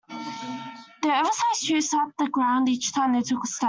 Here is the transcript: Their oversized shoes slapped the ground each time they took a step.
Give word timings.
Their 1.03 1.15
oversized 1.19 1.61
shoes 1.61 1.91
slapped 1.91 2.17
the 2.17 2.27
ground 2.29 2.69
each 2.69 2.91
time 2.91 3.13
they 3.13 3.21
took 3.21 3.43
a 3.43 3.47
step. 3.47 3.59